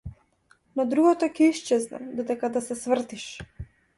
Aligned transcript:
Но 0.79 0.85
другото 0.93 1.27
ќе 1.35 1.51
исчезне 1.51 2.01
додека 2.21 2.51
да 2.57 2.65
се 2.69 2.81
свртиш. 2.85 3.29